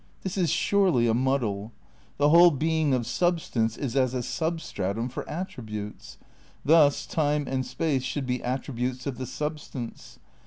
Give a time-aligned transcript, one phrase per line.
[0.23, 1.71] This is surely a muddle.
[2.17, 6.17] The whole being of substance is as a substratum for attributes.
[6.65, 10.17] Thus time and space should be at tributes of the substance.